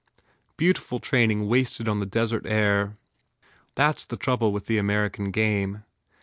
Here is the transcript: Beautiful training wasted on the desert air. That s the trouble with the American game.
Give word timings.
Beautiful 0.57 0.99
training 0.99 1.47
wasted 1.47 1.87
on 1.87 1.99
the 1.99 2.07
desert 2.07 2.47
air. 2.47 2.97
That 3.75 3.97
s 3.97 4.03
the 4.05 4.17
trouble 4.17 4.51
with 4.51 4.65
the 4.65 4.79
American 4.79 5.29
game. 5.29 5.83